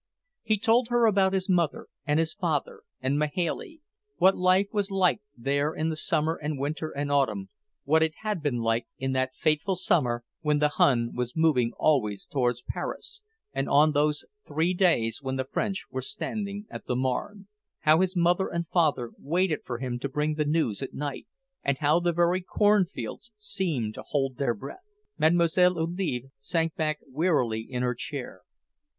He 0.41 0.57
told 0.57 0.87
her 0.89 1.05
about 1.05 1.31
his 1.31 1.47
mother 1.47 1.85
and 2.07 2.17
his 2.19 2.33
father 2.33 2.81
and 3.01 3.19
Mahailey; 3.19 3.81
what 4.17 4.35
life 4.35 4.65
was 4.73 4.89
like 4.89 5.21
there 5.37 5.75
in 5.75 5.95
summer 5.95 6.39
and 6.41 6.57
winter 6.57 6.89
and 6.89 7.11
autumn 7.11 7.49
what 7.83 8.01
it 8.01 8.15
had 8.23 8.41
been 8.41 8.57
like 8.61 8.87
in 8.97 9.11
that 9.11 9.35
fateful 9.35 9.75
summer 9.75 10.23
when 10.39 10.57
the 10.57 10.69
Hun 10.69 11.11
was 11.13 11.35
moving 11.35 11.73
always 11.77 12.25
toward 12.25 12.55
Paris, 12.67 13.21
and 13.53 13.69
on 13.69 13.91
those 13.91 14.25
three 14.43 14.73
days 14.73 15.21
when 15.21 15.35
the 15.35 15.43
French 15.45 15.85
were 15.91 16.01
standing 16.01 16.65
at 16.71 16.87
the 16.87 16.95
Marne; 16.95 17.47
how 17.81 17.99
his 18.01 18.15
mother 18.15 18.47
and 18.47 18.67
father 18.69 19.11
waited 19.19 19.59
for 19.63 19.77
him 19.77 19.99
to 19.99 20.09
bring 20.09 20.33
the 20.33 20.45
news 20.45 20.81
at 20.81 20.95
night, 20.95 21.27
and 21.63 21.77
how 21.77 21.99
the 21.99 22.11
very 22.11 22.41
cornfields 22.41 23.31
seemed 23.37 23.93
to 23.93 24.01
hold 24.07 24.37
their 24.37 24.55
breath. 24.55 24.79
Mlle. 25.19 25.47
Olive 25.77 26.31
sank 26.39 26.73
back 26.75 26.97
wearily 27.07 27.59
in 27.61 27.83
her 27.83 27.93
chair. 27.93 28.41